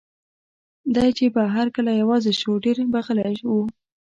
دی 0.95 1.09
چې 1.17 1.25
به 1.35 1.43
هر 1.55 1.67
کله 1.75 1.91
یوازې 2.01 2.33
شو، 2.39 2.51
ډېر 2.63 2.77
به 2.91 2.99
غلی 3.05 3.35
و. 3.49 3.53